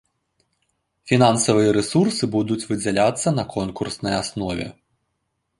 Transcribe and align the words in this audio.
Фінансавыя 1.11 1.75
рэсурсы 1.77 2.31
будуць 2.37 2.59
выдзяляцца 2.71 3.37
на 3.39 3.43
конкурснай 3.55 4.21
аснове. 4.23 4.67